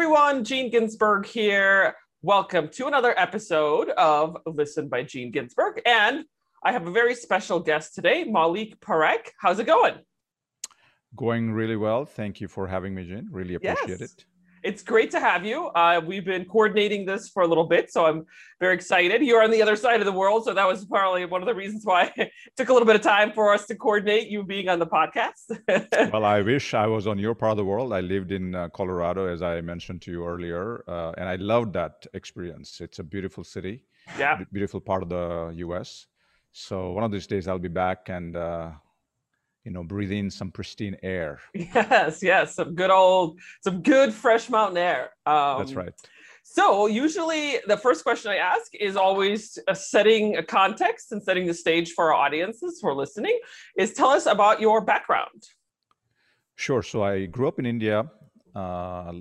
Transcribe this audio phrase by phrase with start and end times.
[0.00, 1.94] Everyone, Gene Ginsburg here.
[2.22, 5.82] Welcome to another episode of Listen by Gene Ginsburg.
[5.84, 6.24] And
[6.64, 9.28] I have a very special guest today, Maulik Parekh.
[9.38, 9.96] How's it going?
[11.14, 12.06] Going really well.
[12.06, 13.28] Thank you for having me, Gene.
[13.30, 14.00] Really appreciate yes.
[14.00, 14.24] it
[14.62, 15.66] it's great to have you.
[15.68, 18.26] Uh, we've been coordinating this for a little bit, so I'm
[18.60, 19.22] very excited.
[19.22, 21.54] You're on the other side of the world, so that was probably one of the
[21.54, 24.68] reasons why it took a little bit of time for us to coordinate you being
[24.68, 25.44] on the podcast.
[26.12, 27.92] well, I wish I was on your part of the world.
[27.92, 31.72] I lived in uh, Colorado, as I mentioned to you earlier, uh, and I loved
[31.74, 32.80] that experience.
[32.80, 33.84] It's a beautiful city,
[34.18, 36.06] yeah, beautiful part of the U.S.
[36.52, 38.70] So one of these days I'll be back and uh,
[39.64, 41.40] you know breathe in some pristine air.
[41.54, 45.10] Yes yes some good old some good fresh mountain air.
[45.26, 45.92] Um, that's right.
[46.42, 51.46] so usually the first question i ask is always uh, setting a context and setting
[51.46, 53.38] the stage for our audiences who are listening
[53.76, 55.40] is tell us about your background.
[56.56, 58.04] Sure so i grew up in india
[58.54, 59.12] uh,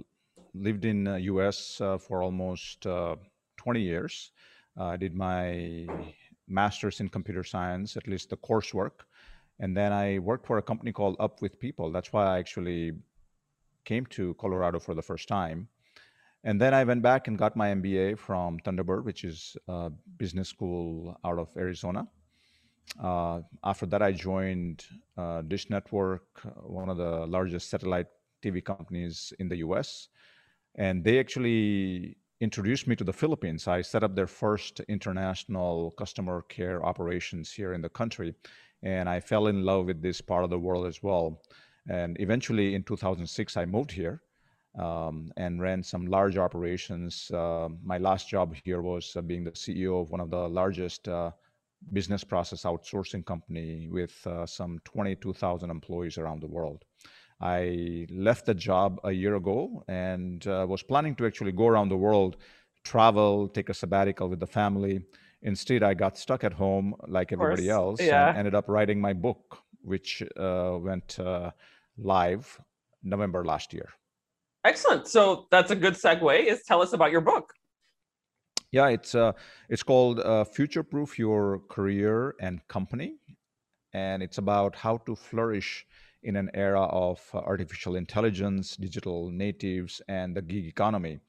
[0.53, 3.16] lived in uh, us uh, for almost uh,
[3.58, 4.31] 20 years.
[4.78, 5.88] I did my
[6.48, 9.06] master's in computer science at least the coursework
[9.60, 11.92] and then I worked for a company called Up with People.
[11.92, 12.94] That's why I actually
[13.86, 15.68] came to Colorado for the first time.
[16.44, 20.48] And then I went back and got my MBA from Thunderbird, which is a business
[20.48, 22.08] school out of Arizona.
[23.02, 24.86] Uh, after that, I joined
[25.18, 26.24] uh, Dish Network,
[26.64, 28.08] one of the largest satellite
[28.42, 30.08] TV companies in the US.
[30.76, 33.68] And they actually introduced me to the Philippines.
[33.68, 38.34] I set up their first international customer care operations here in the country
[38.84, 41.41] and I fell in love with this part of the world as well.
[41.90, 44.22] And eventually, in 2006, I moved here
[44.78, 47.31] um, and ran some large operations.
[47.31, 51.07] Uh, my last job here was uh, being the CEO of one of the largest
[51.07, 51.31] uh,
[51.94, 56.84] business process outsourcing company with uh, some 22,000 employees around the world.
[57.41, 61.89] I left the job a year ago and uh, was planning to actually go around
[61.89, 62.35] the world,
[62.84, 65.01] travel, take a sabbatical with the family
[65.41, 68.29] Instead, I got stuck at home like everybody else yeah.
[68.29, 71.51] and ended up writing my book, which uh, went uh,
[71.97, 72.59] live
[73.03, 73.89] November last year.
[74.66, 75.07] Excellent.
[75.07, 76.45] So that's a good segue.
[76.45, 77.53] Is tell us about your book.
[78.72, 79.31] Yeah, it's uh,
[79.69, 83.16] it's called uh, "Future Proof Your Career and Company,"
[83.94, 85.85] and it's about how to flourish
[86.21, 91.19] in an era of uh, artificial intelligence, digital natives, and the gig economy.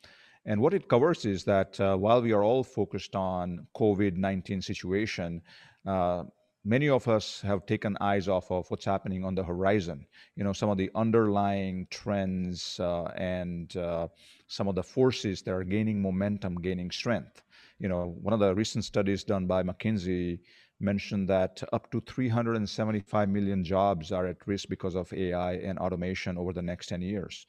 [0.47, 5.43] And what it covers is that uh, while we are all focused on COVID-19 situation,
[5.87, 6.25] uh,
[6.65, 10.07] many of us have taken eyes off of what's happening on the horizon.
[10.37, 14.09] You know, some of the underlying trends uh, and uh,
[14.47, 17.43] some of the forces that are gaining momentum, gaining strength.
[17.79, 20.41] You know, one of the recent studies done by McKinsey
[20.81, 26.39] mentioned that up to 375 million jobs are at risk because of AI and automation
[26.39, 27.47] over the next 10 years.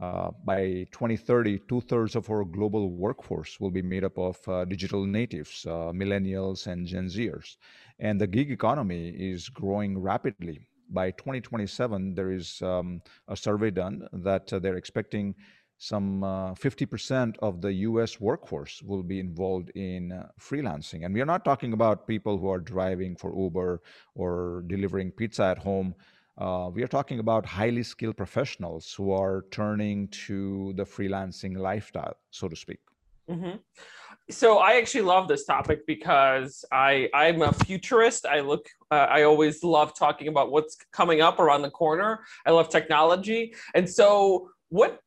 [0.00, 4.64] Uh, by 2030, two thirds of our global workforce will be made up of uh,
[4.64, 7.56] digital natives, uh, millennials, and Gen Zers.
[8.00, 10.66] And the gig economy is growing rapidly.
[10.90, 15.34] By 2027, there is um, a survey done that uh, they're expecting
[15.78, 21.04] some 50% uh, of the US workforce will be involved in freelancing.
[21.04, 23.82] And we are not talking about people who are driving for Uber
[24.14, 25.94] or delivering pizza at home
[26.38, 32.16] uh, we are talking about highly skilled professionals who are turning to the freelancing lifestyle,
[32.30, 32.80] so to speak.
[33.30, 33.56] Mm-hmm.
[34.30, 38.26] So I actually love this topic because I I'm a futurist.
[38.26, 42.24] I look uh, I always love talking about what's coming up around the corner.
[42.46, 45.00] I love technology, and so what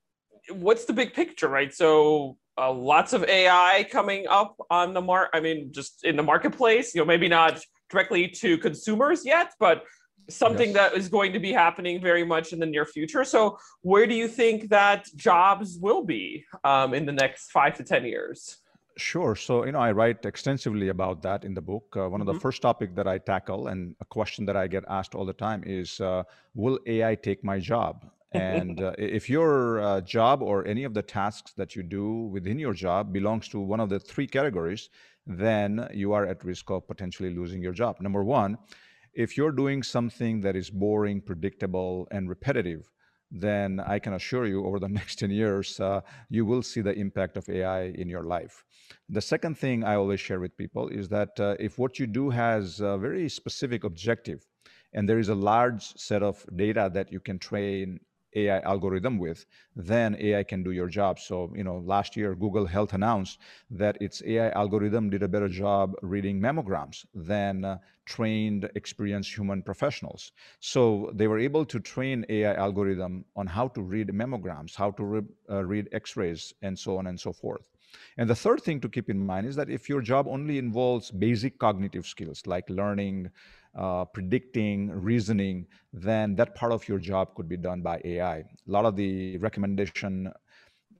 [0.51, 1.73] what's the big picture, right?
[1.73, 5.29] So uh, lots of AI coming up on the mark.
[5.33, 6.93] I mean, just in the marketplace.
[6.93, 7.59] You know, maybe not
[7.89, 9.83] directly to consumers yet, but
[10.29, 10.75] something yes.
[10.75, 13.23] that is going to be happening very much in the near future.
[13.23, 17.83] So, where do you think that jobs will be um, in the next five to
[17.83, 18.57] 10 years?
[18.97, 19.35] Sure.
[19.35, 21.95] So, you know, I write extensively about that in the book.
[21.95, 22.21] Uh, one mm-hmm.
[22.21, 22.41] of the mm-hmm.
[22.41, 25.63] first topic that I tackle and a question that I get asked all the time
[25.65, 26.23] is, uh,
[26.55, 28.05] will AI take my job?
[28.33, 32.59] And uh, if your uh, job or any of the tasks that you do within
[32.59, 34.89] your job belongs to one of the three categories,
[35.25, 38.01] then you are at risk of potentially losing your job.
[38.01, 38.57] Number one,
[39.17, 42.91] if you're doing something that is boring, predictable, and repetitive,
[43.31, 46.93] then I can assure you over the next 10 years, uh, you will see the
[46.93, 48.63] impact of AI in your life.
[49.09, 52.29] The second thing I always share with people is that uh, if what you do
[52.29, 54.45] has a very specific objective,
[54.93, 57.99] and there is a large set of data that you can train
[58.37, 59.45] AI algorithm with,
[59.75, 61.19] then AI can do your job.
[61.19, 63.39] So, you know, last year Google Health announced
[63.71, 69.61] that its AI algorithm did a better job reading mammograms than uh, trained, experienced human
[69.61, 70.31] professionals.
[70.59, 75.03] So they were able to train AI algorithm on how to read mammograms, how to
[75.03, 77.67] re uh, read X-rays, and so on and so forth.
[78.17, 81.11] And the third thing to keep in mind is that if your job only involves
[81.11, 83.29] basic cognitive skills like learning,
[83.77, 88.37] uh, predicting, reasoning, then that part of your job could be done by AI.
[88.37, 90.31] A lot of the recommendation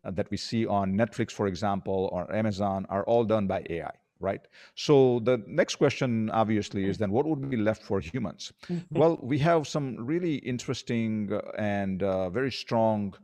[0.03, 3.91] uh, that we see on Netflix, for example, or Amazon are all done by AI,
[4.19, 4.41] right?
[4.75, 8.53] So the next question, obviously, is then what would be left for humans?
[8.69, 8.99] Mm-hmm.
[8.99, 13.15] well, we have some really interesting and uh, very strong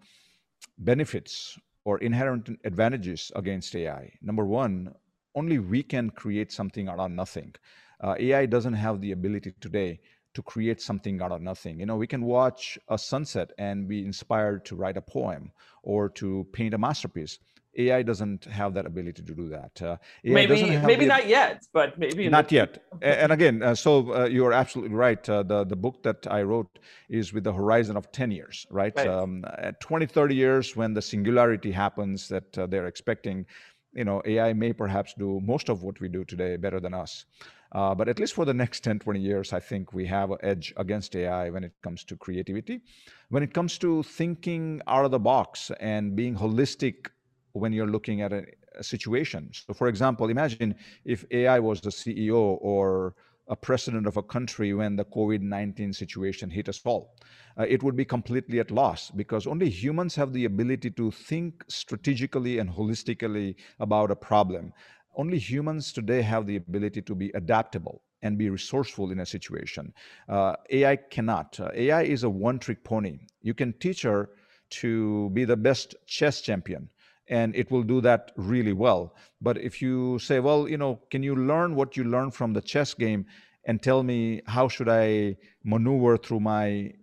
[0.80, 4.12] benefits or inherent advantages against AI.
[4.22, 4.94] Number one,
[5.36, 7.54] only we can create something out of nothing.
[8.02, 10.00] Uh, AI doesn't have the ability today
[10.34, 11.80] to create something out of nothing.
[11.80, 15.52] You know, we can watch a sunset and be inspired to write a poem
[15.84, 17.40] or to paint a masterpiece.
[17.78, 19.82] AI doesn't have that ability to do that.
[19.82, 22.84] Uh, maybe maybe not yet, but maybe not yet.
[23.02, 25.28] and again, uh, so uh, you are absolutely right.
[25.28, 26.80] Uh, the the book that I wrote
[27.10, 28.94] is with the horizon of 10 years, right?
[28.96, 29.08] right.
[29.08, 33.46] Um, at 20, 30 years, when the singularity happens that uh, they're expecting,
[33.94, 37.26] you know, AI may perhaps do most of what we do today better than us.
[37.74, 40.38] Uh, but at least for the next 10, 20 years, I think we have an
[40.44, 42.82] edge against AI when it comes to creativity.
[43.30, 47.08] When it comes to thinking out of the box and being holistic
[47.54, 48.46] when you're looking at a,
[48.78, 49.50] a situation.
[49.52, 53.16] So, for example, imagine if AI was the CEO or
[53.50, 57.16] a president of a country when the COVID 19 situation hit us all.
[57.58, 61.64] Uh, it would be completely at loss because only humans have the ability to think
[61.68, 64.74] strategically and holistically about a problem
[65.16, 69.94] only humans today have the ability to be adaptable and be resourceful in a situation.
[70.30, 71.60] Uh, AI cannot.
[71.60, 73.20] Uh, AI is a one trick pony.
[73.42, 74.30] You can teach her
[74.70, 76.90] to be the best chess champion
[77.28, 79.16] and it will do that really well.
[79.42, 82.62] But if you say, well, you know, can you learn what you learned from the
[82.62, 83.26] chess game
[83.66, 86.94] and tell me how should I maneuver through my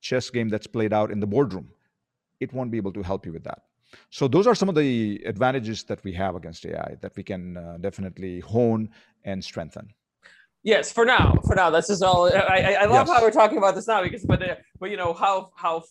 [0.00, 1.68] chess game that's played out in the boardroom?
[2.40, 3.62] It won't be able to help you with that.
[4.10, 7.56] So those are some of the advantages that we have against AI that we can
[7.56, 8.90] uh, definitely hone
[9.24, 9.94] and strengthen.
[10.62, 12.26] Yes, for now, for now, this is all.
[12.34, 13.16] I, I love yes.
[13.16, 15.84] how we're talking about this now because, but, uh, but you know how how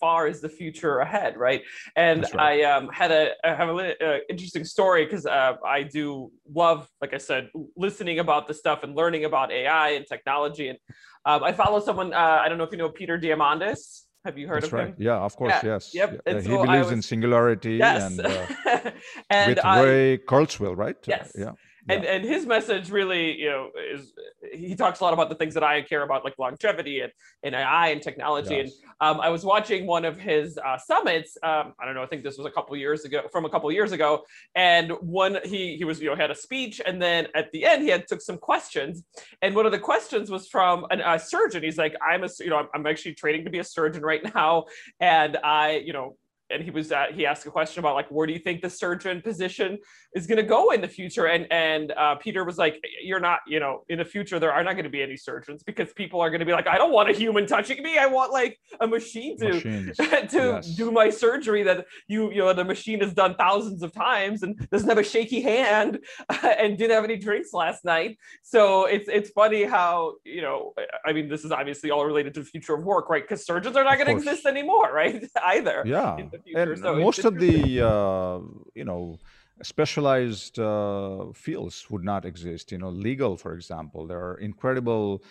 [0.00, 1.62] far is the future ahead, right?
[1.96, 2.62] And right.
[2.62, 6.88] I um, had a I have an uh, interesting story because uh, I do love,
[7.00, 10.68] like I said, listening about the stuff and learning about AI and technology.
[10.68, 10.78] And
[11.24, 12.12] um, I follow someone.
[12.12, 14.02] Uh, I don't know if you know Peter Diamandis.
[14.24, 14.88] Have you heard That's of right.
[14.88, 14.96] him?
[14.98, 15.54] Yeah, of course.
[15.62, 15.72] Yeah.
[15.72, 15.94] Yes.
[15.94, 16.20] Yep.
[16.26, 16.40] Yeah.
[16.40, 16.92] he believes was...
[16.92, 18.02] in singularity yes.
[18.02, 18.90] and, uh,
[19.30, 19.82] and with I...
[19.84, 20.96] Ray Kurzweil, right?
[21.06, 21.32] Yes.
[21.38, 21.52] Yeah
[21.88, 24.12] and and his message really you know is
[24.52, 27.12] he talks a lot about the things that i care about like longevity and,
[27.42, 28.56] and ai and technology.
[28.56, 28.72] Yes.
[29.00, 32.06] and um, i was watching one of his uh, summits um, i don't know i
[32.06, 34.22] think this was a couple years ago from a couple years ago.
[34.54, 37.82] And one he he was you know had a speech and then at the end
[37.82, 39.02] he had took some questions.
[39.42, 41.62] And one of the questions was from an, a surgeon.
[41.62, 44.64] He's like i'm a you know I'm actually training to be a surgeon right now.
[45.00, 46.16] And i you know
[46.50, 48.70] and he was uh, he asked a question about like where do you think the
[48.70, 49.78] surgeon position
[50.14, 51.26] is going to go in the future?
[51.26, 54.62] And and uh, peter was like you're not you know in the future there are
[54.62, 56.92] not going to be any surgeons because people are going to be like i don't
[56.92, 57.98] want a human touching me.
[57.98, 59.60] I want like a machine to
[60.34, 60.66] to yes.
[60.74, 64.56] do my surgery that you you know the machine has done thousands of times and
[64.70, 65.98] doesn't have a shaky hand
[66.42, 71.12] and didn't have any drinks last night so it's it's funny how you know i
[71.12, 73.22] mean this is obviously all related to the future of work right?
[73.22, 75.82] Because surgeons are not going to exist anymore right either.
[75.86, 76.16] Yeah
[76.54, 78.40] and so most of the uh,
[78.74, 79.18] you know
[79.62, 82.72] specialized uh, fields would not exist.
[82.72, 85.22] You know, legal, for example, there are incredible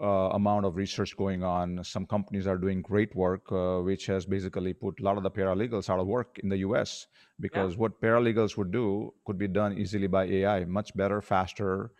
[0.00, 1.82] uh, amount of research going on.
[1.84, 5.30] Some companies are doing great work, uh, which has basically put a lot of the
[5.30, 7.06] paralegals out of work in the U.S.
[7.40, 7.78] because yeah.
[7.78, 11.92] what paralegals would do could be done easily by AI, much better, faster,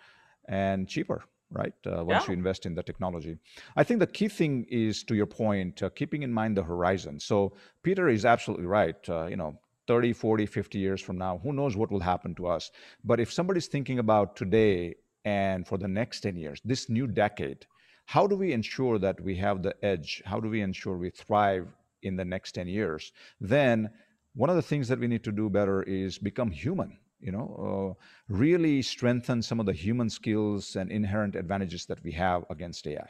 [0.49, 1.73] and cheaper right?
[1.87, 2.33] Uh, once yeah.
[2.33, 3.39] you invest in the technology.
[3.77, 7.21] I think the key thing is, to your point, uh, keeping in mind the horizon.
[7.21, 9.09] So Peter is absolutely right.
[9.09, 12.47] Uh, you know, 30, 40, 50 years from now, who knows what will happen to
[12.47, 12.71] us.
[13.05, 17.67] But if somebody's thinking about today and for the next 10 years, this new decade,
[18.07, 20.23] how do we ensure that we have the edge?
[20.25, 21.69] How do we ensure we thrive
[22.03, 23.13] in the next 10 years?
[23.41, 23.91] Then
[24.35, 27.97] one of the things that we need to do better is become human you know,
[27.99, 32.87] uh, really strengthen some of the human skills and inherent advantages that we have against
[32.87, 33.09] AI.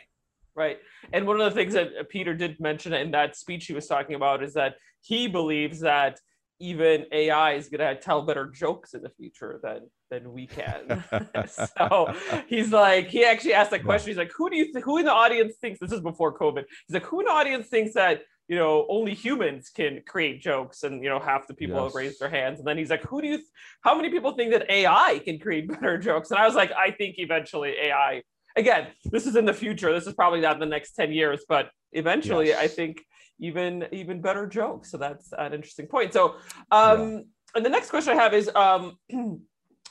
[0.54, 0.78] Right.
[1.12, 4.14] And one of the things that Peter did mention in that speech he was talking
[4.14, 6.20] about is that he believes that
[6.60, 11.02] even AI is going to tell better jokes in the future than than we can.
[11.76, 12.14] so
[12.46, 14.10] he's like, he actually asked that question.
[14.10, 16.64] He's like, who do you th- who in the audience thinks this is before COVID?
[16.86, 20.82] He's like, who in the audience thinks that you know only humans can create jokes?
[20.82, 21.84] And you know, half the people yes.
[21.84, 22.58] have raised their hands.
[22.58, 23.36] And then he's like, who do you?
[23.38, 23.48] Th-
[23.82, 26.30] how many people think that AI can create better jokes?
[26.30, 28.22] And I was like, I think eventually AI
[28.56, 29.92] again, this is in the future.
[29.92, 32.60] This is probably not in the next 10 years, but eventually yes.
[32.60, 33.02] I think
[33.40, 34.90] even even better jokes.
[34.90, 36.12] So that's an interesting point.
[36.12, 36.36] So
[36.70, 37.18] um yeah.
[37.56, 38.98] and the next question I have is um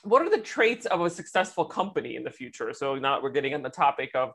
[0.03, 2.73] what are the traits of a successful company in the future?
[2.73, 4.31] So now we're getting on the topic of,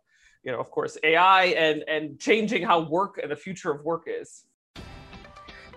[0.49, 4.05] you know, of course, AI and and changing how work and the future of work
[4.07, 4.47] is.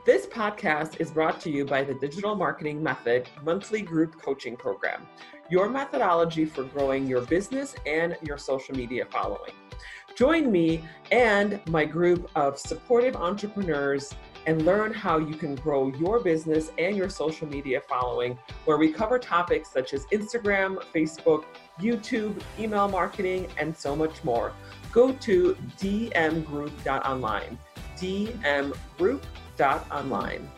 [0.05, 5.05] This podcast is brought to you by the Digital Marketing Method monthly group coaching program
[5.49, 9.51] your methodology for growing your business and your social media following.
[10.15, 14.13] Join me and my group of supportive entrepreneurs
[14.45, 18.91] and learn how you can grow your business and your social media following, where we
[18.91, 21.45] cover topics such as Instagram, Facebook,
[21.79, 24.53] YouTube, email marketing, and so much more.
[24.91, 27.57] Go to dmgroup.online.
[27.97, 30.49] dmgroup.online.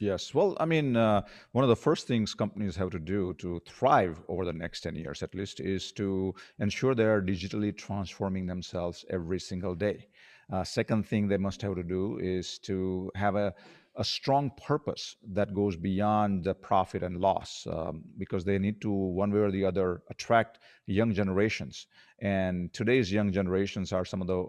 [0.00, 0.32] Yes.
[0.32, 1.22] Well, I mean, uh,
[1.52, 4.94] one of the first things companies have to do to thrive over the next 10
[4.94, 10.06] years, at least, is to ensure they are digitally transforming themselves every single day.
[10.52, 13.52] Uh, second thing they must have to do is to have a,
[13.96, 18.90] a strong purpose that goes beyond the profit and loss um, because they need to,
[18.90, 21.86] one way or the other, attract young generations.
[22.20, 24.44] And today's young generations are some of the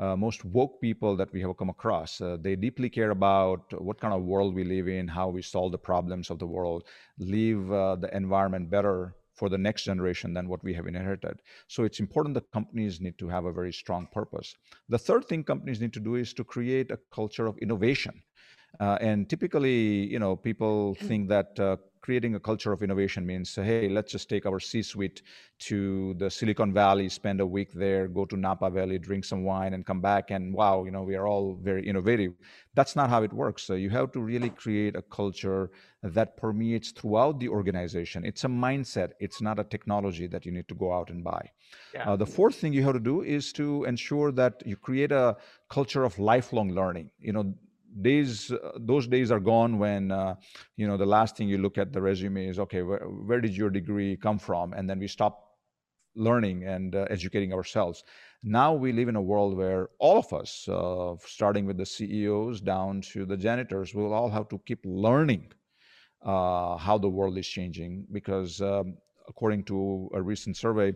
[0.00, 2.20] uh, most woke people that we have come across.
[2.20, 5.72] Uh, they deeply care about what kind of world we live in, how we solve
[5.72, 6.84] the problems of the world,
[7.18, 11.36] leave uh, the environment better for the next generation than what we have inherited.
[11.74, 14.48] So it's important that companies need to have a very strong purpose.
[14.94, 18.14] The third thing companies need to do is to create a culture of innovation.
[18.78, 19.78] Uh, and typically,
[20.14, 24.28] you know, people think that uh, creating a culture of innovation means, hey, let's just
[24.28, 25.22] take our C-suite
[25.60, 29.74] to the Silicon Valley, spend a week there, go to Napa Valley, drink some wine,
[29.74, 32.32] and come back, and wow, you know, we are all very innovative.
[32.74, 33.62] That's not how it works.
[33.62, 35.70] So you have to really create a culture
[36.02, 38.24] that permeates throughout the organization.
[38.24, 39.10] It's a mindset.
[39.20, 41.50] It's not a technology that you need to go out and buy.
[41.94, 42.10] Yeah.
[42.10, 45.36] Uh, the fourth thing you have to do is to ensure that you create a
[45.68, 47.10] culture of lifelong learning.
[47.20, 47.54] You know,
[48.02, 50.34] days uh, those days are gone when uh,
[50.76, 53.56] you know the last thing you look at the resume is okay where, where did
[53.56, 54.72] your degree come from?
[54.72, 55.50] And then we stop
[56.14, 58.04] learning and uh, educating ourselves.
[58.42, 62.60] Now we live in a world where all of us uh, starting with the ceos
[62.60, 65.52] down to the janitors will all have to keep learning
[66.22, 68.96] uh, how the world is changing because um,
[69.28, 70.92] according to a recent survey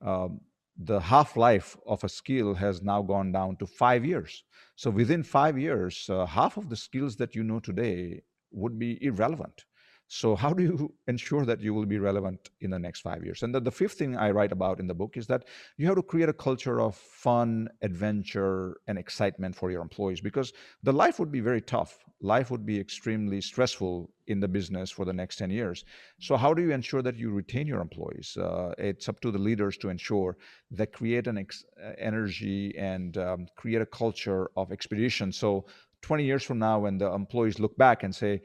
[0.00, 0.40] um,
[0.78, 4.44] the half life of a skill has now gone down to five years.
[4.76, 9.02] So within five years, uh, half of the skills that you know today would be
[9.02, 9.64] irrelevant.
[10.08, 13.42] So how do you ensure that you will be relevant in the next five years?
[13.42, 15.44] And the, the fifth thing I write about in the book is that
[15.76, 20.52] you have to create a culture of fun, adventure, and excitement for your employees because
[20.82, 21.98] the life would be very tough.
[22.20, 25.84] Life would be extremely stressful in the business for the next 10 years.
[26.20, 28.36] So how do you ensure that you retain your employees?
[28.36, 30.36] Uh, it's up to the leaders to ensure
[30.70, 35.30] that create an ex- uh, energy and um, create a culture of expedition.
[35.32, 35.66] So
[36.02, 38.40] 20 years from now, when the employees look back and say,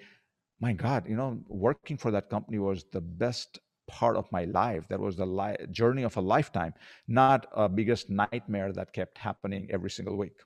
[0.61, 4.87] my God, you know, working for that company was the best part of my life.
[4.89, 6.73] That was the li- journey of a lifetime,
[7.07, 10.37] not a biggest nightmare that kept happening every single week.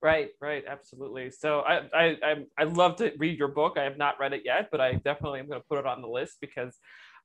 [0.00, 1.30] Right, right, absolutely.
[1.30, 3.76] So I, I, I, love to read your book.
[3.76, 6.02] I have not read it yet, but I definitely am going to put it on
[6.02, 6.78] the list because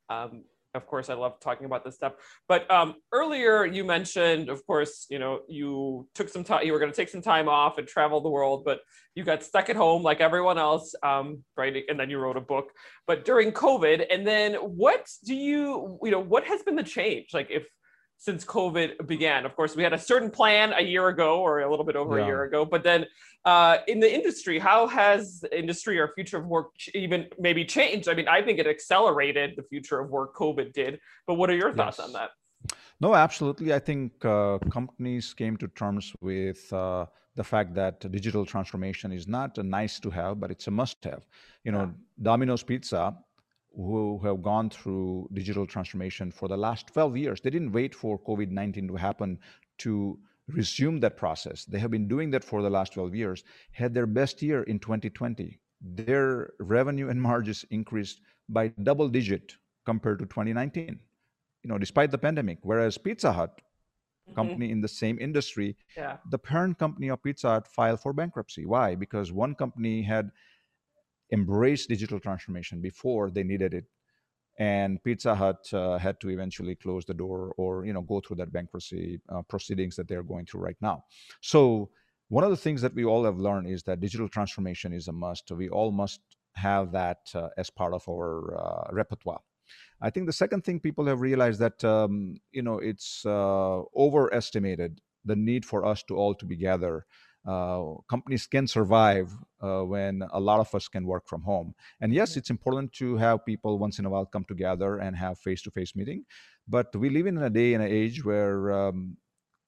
[0.09, 2.13] um, of course i love talking about this stuff.
[2.47, 6.79] But um, earlier you mentioned of course you know you took some time you were
[6.79, 8.79] going to take some time off and travel the world but
[9.15, 11.83] you got stuck at home like everyone else um, right?
[11.87, 12.71] And then you wrote a book.
[13.07, 17.27] But during covid and then what do you you know what has been the change?
[17.33, 17.67] Like if
[18.17, 19.45] since COVID began.
[19.45, 22.17] Of course, we had a certain plan a year ago or a little bit over
[22.17, 22.23] yeah.
[22.23, 23.05] a year ago, but then
[23.45, 28.07] uh, in the industry, how has industry or future of work even maybe changed?
[28.07, 31.55] I mean, I think it accelerated the future of work COVID did, but what are
[31.55, 32.07] your thoughts yes.
[32.07, 32.29] on that?
[33.01, 33.73] No, absolutely.
[33.73, 37.05] I think uh, companies came to terms with uh,
[37.35, 41.03] the fact that digital transformation is not a nice to have, but it's a must
[41.03, 41.27] have.
[41.65, 42.23] You know, yeah.
[42.29, 43.13] Domino's Pizza
[43.75, 47.41] who have gone through digital transformation for the last 12 years.
[47.41, 49.39] They didn't wait for COVID 19 to happen
[49.79, 51.65] to resume that process.
[51.65, 54.79] They have been doing that for the last 12 years, had their best year in
[54.79, 55.59] 2020.
[55.81, 60.99] Their revenue and margins increased by double digit compared to 2019,
[61.63, 62.59] you know, despite the pandemic.
[62.61, 63.59] Whereas Pizza Hut,
[64.27, 64.35] mm-hmm.
[64.35, 65.75] company in the same industry.
[65.97, 66.17] Yeah.
[66.29, 68.65] The parent company of Pizza Hut filed for bankruptcy.
[68.65, 68.95] Why?
[68.95, 70.31] Because one company had
[71.33, 73.85] embraced digital transformation before they needed it
[74.59, 78.37] and Pizza Hut uh, had to eventually close the door or you know go through
[78.37, 81.03] that bankruptcy uh, proceedings that they're going through right now.
[81.41, 81.89] So
[82.29, 85.11] one of the things that we all have learned is that digital transformation is a
[85.11, 85.51] must.
[85.51, 86.21] We all must
[86.53, 89.41] have that uh, as part of our uh, repertoire.
[90.01, 95.01] I think the second thing people have realized that um, you know it's uh, overestimated
[95.25, 97.05] the need for us to all to be together
[97.45, 99.31] companies can survive
[99.61, 101.73] uh, when a lot of us can work from home.
[102.01, 105.39] And yes, it's important to have people once in a while come together and have
[105.39, 106.25] face-to-face meeting.
[106.67, 109.17] But we live in a day and an age where um,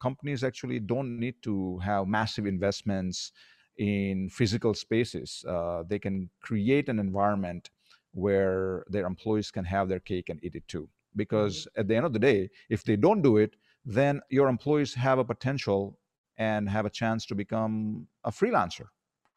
[0.01, 3.31] companies actually don't need to have massive investments
[3.77, 5.43] in physical spaces.
[5.47, 7.69] Uh, they can create an environment
[8.13, 10.87] where their employees can have their cake and eat it too.
[11.15, 13.55] Because at the end of the day, if they don't do it,
[13.85, 15.97] then your employees have a potential
[16.37, 18.87] and have a chance to become a freelancer.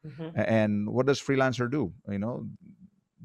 [0.05, 0.29] Mm-hmm.
[0.35, 1.93] And what does freelancer do?
[2.09, 2.47] You know,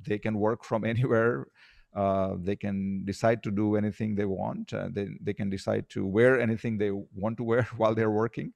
[0.06, 1.46] they can work from anywhere.
[1.94, 4.72] Uh, they can decide to do anything they want.
[4.72, 8.52] Uh, they, they can decide to wear anything they want to wear while they're working.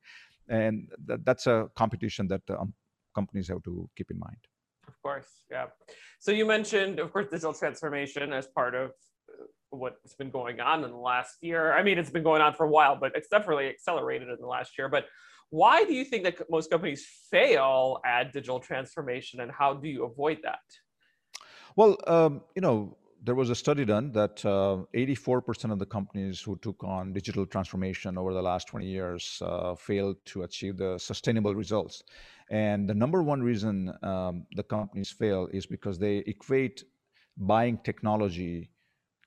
[0.48, 2.74] And that, that's a competition that um,
[3.14, 4.38] companies have to keep in mind.
[4.88, 5.66] Of course, yeah.
[6.18, 8.92] So you mentioned, of course, digital transformation as part of
[9.70, 11.72] what's been going on in the last year.
[11.72, 14.46] I mean, it's been going on for a while, but it's definitely accelerated in the
[14.46, 14.88] last year.
[14.88, 15.06] But
[15.50, 20.04] why do you think that most companies fail at digital transformation, and how do you
[20.04, 20.60] avoid that?
[21.76, 26.40] Well, um, you know, there was a study done that uh, 84% of the companies
[26.40, 30.98] who took on digital transformation over the last 20 years uh, failed to achieve the
[30.98, 32.02] sustainable results.
[32.50, 36.84] And the number one reason um, the companies fail is because they equate
[37.36, 38.70] buying technology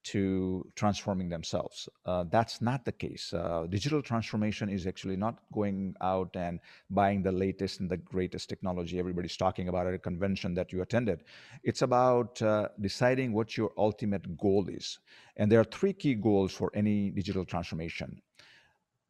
[0.04, 1.88] to transforming themselves.
[2.06, 3.34] Uh, that's not the case.
[3.34, 8.50] Uh, digital transformation is actually not going out and buying the latest and the greatest
[8.50, 11.24] technology everybody's talking about at a convention that you attended.
[11.64, 15.00] It's about uh, deciding what your ultimate goal is.
[15.38, 18.22] And there are three key goals for any digital transformation.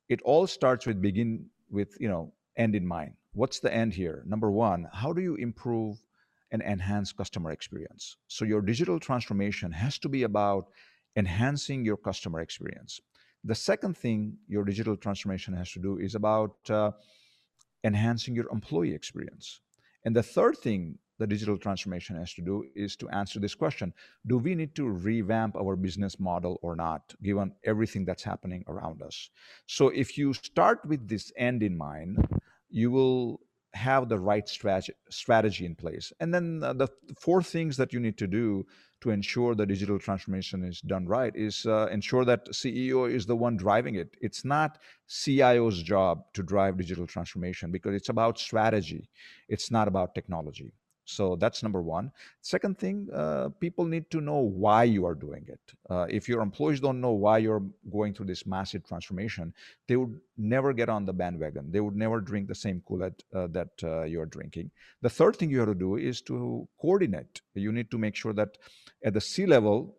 [0.10, 3.14] It all starts with begin with, you know, end in mind.
[3.34, 4.24] What's the end here?
[4.26, 6.04] Number one, how do you improve
[6.52, 8.18] and enhance customer experience.
[8.28, 10.68] So your digital transformation has to be about
[11.16, 13.00] enhancing your customer experience.
[13.44, 16.92] The second thing your digital transformation has to do is about uh,
[17.84, 19.62] enhancing your employee experience.
[20.06, 23.94] And the third thing the digital transformation has to do is to answer this question
[24.26, 29.04] Do we need to revamp our business model or not, given everything that's happening around
[29.04, 29.30] us?
[29.68, 32.28] So, if you start with this end in mind,
[32.72, 33.40] you will
[33.74, 36.12] have the right strategy strategy in place.
[36.20, 38.66] And then uh, the four things that you need to do
[39.02, 43.36] to ensure the digital transformation is done right is uh, ensure that ceo is the
[43.36, 44.16] one driving it.
[44.22, 49.10] It's not cio's job to drive digital transformation because it's about strategy.
[49.48, 50.74] It's not about technology
[51.06, 52.12] so that's number one.
[52.42, 55.60] Second thing, uh, people need to know why you are doing it.
[55.90, 59.54] Uh, if your employees don't know why you're going through this massive transformation,
[59.88, 61.72] they would never get on the bandwagon.
[61.72, 64.72] They would never drink the same Kool-Aid uh, that uh, you're drinking.
[65.02, 67.42] The third thing you have to do is to coordinate.
[67.56, 68.58] You need to make sure that
[69.04, 69.98] at the C level,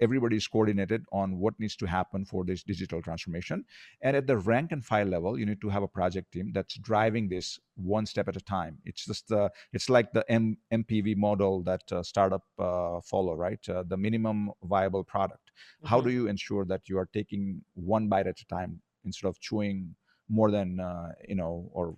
[0.00, 3.64] everybody is coordinated on what needs to happen for this digital transformation.
[4.02, 6.76] And at the rank and file level, you need to have a project team that's
[6.78, 8.78] driving this one step at a time.
[8.84, 13.60] It's just uh, it's like the M- MPV model that uh, startup uh, follow, right?
[13.68, 15.50] Uh, the minimum viable product.
[15.50, 15.88] Mm-hmm.
[15.88, 19.40] How do you ensure that you are taking one bite at a time instead of
[19.40, 19.94] chewing
[20.28, 21.96] more than uh, you know or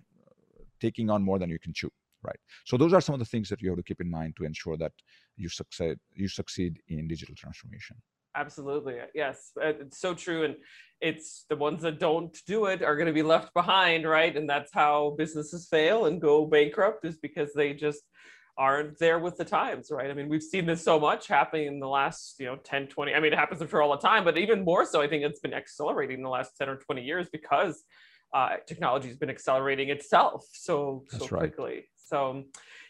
[0.79, 1.91] taking on more than you can chew?
[2.23, 2.39] Right?
[2.65, 4.45] So those are some of the things that you have to keep in mind to
[4.45, 4.93] ensure that
[5.35, 7.95] you succeed you succeed in digital transformation.
[8.35, 10.55] Absolutely, yes, uh, it's so true, and
[11.01, 14.35] it's the ones that don't do it are going to be left behind, right?
[14.35, 18.03] And that's how businesses fail and go bankrupt is because they just
[18.57, 21.79] aren't there with the times right i mean we've seen this so much happening in
[21.79, 24.37] the last you know 10 20 i mean it happens for all the time but
[24.37, 27.27] even more so i think it's been accelerating in the last 10 or 20 years
[27.31, 27.83] because
[28.33, 32.43] uh, technology has been accelerating itself so so quickly so,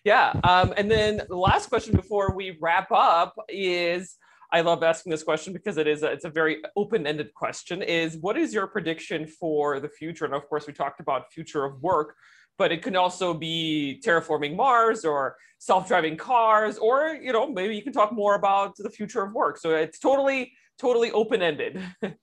[0.03, 0.33] yeah.
[0.43, 4.15] Um, and then the last question before we wrap up is
[4.51, 8.17] I love asking this question because it is a, it's a very open-ended question is
[8.17, 10.25] what is your prediction for the future?
[10.25, 12.15] And of course, we talked about future of work,
[12.57, 17.81] but it can also be terraforming Mars or self-driving cars, or you know, maybe you
[17.81, 19.57] can talk more about the future of work.
[19.57, 21.81] So it's totally, totally open-ended.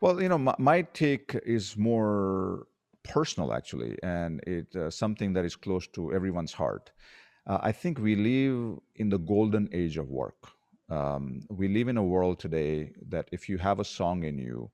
[0.00, 2.66] well, you know, my, my take is more
[3.02, 6.90] personal actually, and it's uh, something that is close to everyone's heart.
[7.46, 10.36] Uh, I think we live in the golden age of work.
[10.88, 14.70] Um, we live in a world today that if you have a song in you,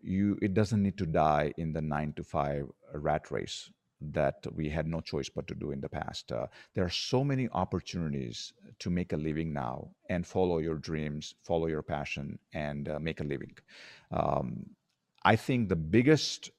[0.00, 4.68] you it doesn't need to die in the nine to five rat race that we
[4.68, 6.30] had no choice but to do in the past.
[6.30, 11.34] Uh, there are so many opportunities to make a living now and follow your dreams,
[11.42, 13.56] follow your passion, and uh, make a living.
[14.12, 14.66] Um,
[15.24, 16.50] I think the biggest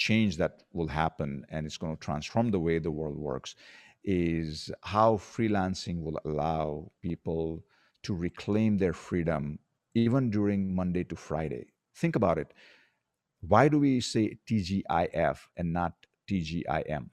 [0.00, 3.54] change that will happen and it's going to transform the way the world works
[4.02, 7.62] is how freelancing will allow people
[8.02, 9.58] to reclaim their freedom
[9.94, 11.66] even during Monday to Friday.
[11.94, 12.54] Think about it.
[13.42, 15.94] Why do we say TGIF and not
[16.28, 17.10] TGIM?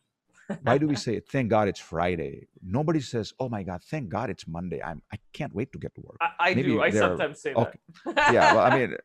[0.64, 2.48] Why do we say thank God it's Friday?
[2.62, 5.94] Nobody says, "Oh my God, thank God it's Monday." I'm I can't wait to get
[5.96, 6.18] to work.
[6.22, 6.82] I, I do.
[6.82, 7.80] I sometimes say okay.
[8.06, 8.34] that.
[8.34, 8.98] yeah, well, I mean,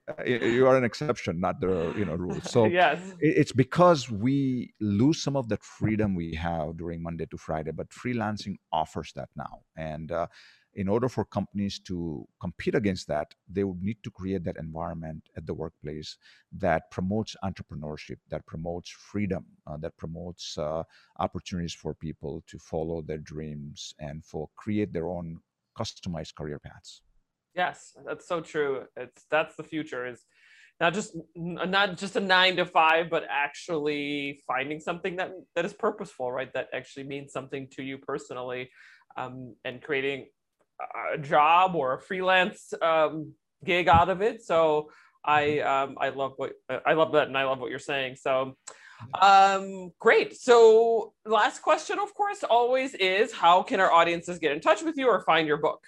[0.55, 2.41] you are an exception, not the you know rule.
[2.43, 2.99] So yes.
[3.21, 7.89] it's because we lose some of that freedom we have during Monday to Friday, but
[7.91, 10.27] freelancing offers that now, and uh,
[10.75, 15.23] in order for companies to compete against that, they would need to create that environment
[15.37, 16.17] at the workplace
[16.53, 20.83] that promotes entrepreneurship, that promotes freedom, uh, that promotes uh,
[21.19, 25.39] opportunities for people to follow their dreams and for create their own
[25.79, 27.03] customized career paths.
[27.55, 28.85] Yes, that's so true.
[28.97, 30.25] It's that's the future is
[30.81, 35.75] not just not just a nine to five, but actually finding something that that is
[35.75, 36.53] purposeful, right?
[36.55, 38.71] That actually means something to you personally,
[39.17, 40.29] um, and creating
[41.15, 43.33] a job or a freelance um,
[43.65, 44.43] gig out of it.
[44.43, 44.91] So
[45.25, 45.91] I mm-hmm.
[45.91, 48.17] um, I love what I love that, and I love what you're saying.
[48.17, 48.57] So
[49.21, 50.37] um, great.
[50.37, 54.97] So last question, of course, always is how can our audiences get in touch with
[54.97, 55.85] you or find your book?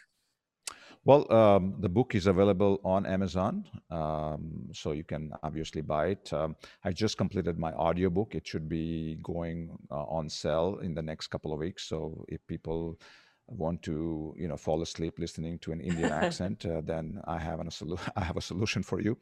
[1.07, 6.33] Well, um, the book is available on Amazon, um, so you can obviously buy it.
[6.33, 8.35] Um, I just completed my audiobook.
[8.35, 11.85] It should be going uh, on sale in the next couple of weeks.
[11.85, 12.99] So if people
[13.47, 17.61] want to you know fall asleep listening to an Indian accent, uh, then I have
[17.61, 19.17] an, a solu- I have a solution for you.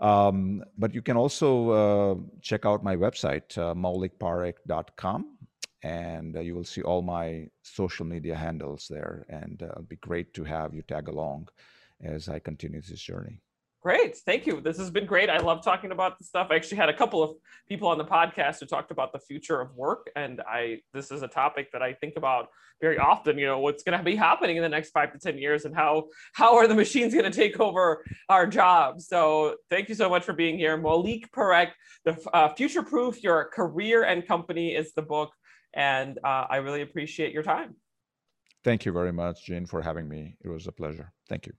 [0.00, 5.38] Um, but you can also uh, check out my website, uh, maulikparekh.com,
[5.82, 9.26] and uh, you will see all my social media handles there.
[9.28, 11.48] And uh, it'll be great to have you tag along
[12.00, 13.40] as I continue this journey.
[13.80, 14.16] Great.
[14.16, 14.60] Thank you.
[14.60, 15.30] This has been great.
[15.30, 16.48] I love talking about the stuff.
[16.50, 17.36] I actually had a couple of
[17.68, 20.10] people on the podcast who talked about the future of work.
[20.16, 22.48] And I this is a topic that I think about
[22.80, 25.38] very often, you know, what's going to be happening in the next five to 10
[25.38, 29.06] years and how how are the machines going to take over our jobs.
[29.06, 30.76] So thank you so much for being here.
[30.76, 31.70] Maulik Parekh,
[32.04, 35.30] the uh, Future Proof Your Career and Company is the book.
[35.72, 37.76] And uh, I really appreciate your time.
[38.64, 40.36] Thank you very much, Gene, for having me.
[40.44, 41.12] It was a pleasure.
[41.28, 41.52] Thank you.